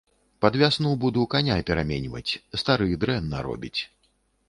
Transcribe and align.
Пад 0.45 0.55
вясну 0.61 0.93
буду 1.03 1.27
каня 1.35 1.59
пераменьваць, 1.69 2.39
стары 2.65 2.91
дрэнна 3.05 3.49
робіць. 3.53 3.77